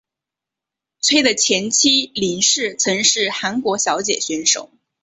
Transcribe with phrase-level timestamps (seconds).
[0.99, 4.71] 崔的前妻林氏曾是韩国小姐选手。